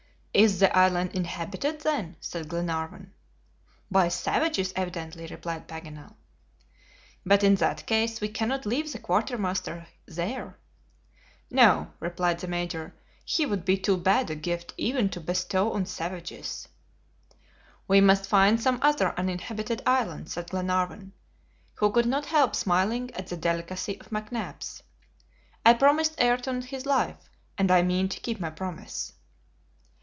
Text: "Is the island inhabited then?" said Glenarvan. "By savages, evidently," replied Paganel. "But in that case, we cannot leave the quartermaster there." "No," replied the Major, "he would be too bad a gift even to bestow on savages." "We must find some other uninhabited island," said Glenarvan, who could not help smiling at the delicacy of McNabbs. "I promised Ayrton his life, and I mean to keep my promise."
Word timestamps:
"Is 0.33 0.61
the 0.61 0.73
island 0.75 1.11
inhabited 1.13 1.81
then?" 1.81 2.15
said 2.21 2.47
Glenarvan. 2.47 3.11
"By 3.91 4.07
savages, 4.07 4.71
evidently," 4.77 5.27
replied 5.27 5.67
Paganel. 5.67 6.13
"But 7.25 7.43
in 7.43 7.55
that 7.55 7.85
case, 7.85 8.21
we 8.21 8.29
cannot 8.29 8.65
leave 8.65 8.89
the 8.93 8.97
quartermaster 8.99 9.87
there." 10.05 10.57
"No," 11.49 11.91
replied 11.99 12.39
the 12.39 12.47
Major, 12.47 12.93
"he 13.25 13.45
would 13.45 13.65
be 13.65 13.77
too 13.77 13.97
bad 13.97 14.29
a 14.29 14.35
gift 14.35 14.73
even 14.77 15.09
to 15.09 15.19
bestow 15.19 15.73
on 15.73 15.85
savages." 15.85 16.69
"We 17.89 17.99
must 17.99 18.25
find 18.29 18.59
some 18.59 18.79
other 18.81 19.13
uninhabited 19.19 19.81
island," 19.85 20.31
said 20.31 20.51
Glenarvan, 20.51 21.11
who 21.73 21.91
could 21.91 22.05
not 22.05 22.27
help 22.27 22.55
smiling 22.55 23.13
at 23.15 23.27
the 23.27 23.35
delicacy 23.35 23.99
of 23.99 24.07
McNabbs. 24.11 24.81
"I 25.65 25.73
promised 25.73 26.15
Ayrton 26.21 26.61
his 26.61 26.85
life, 26.85 27.29
and 27.57 27.69
I 27.69 27.81
mean 27.81 28.07
to 28.07 28.21
keep 28.21 28.39
my 28.39 28.49
promise." 28.49 29.11